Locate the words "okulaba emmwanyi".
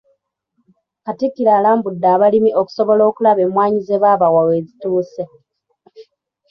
3.09-3.79